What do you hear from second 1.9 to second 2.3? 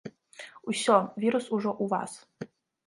вас.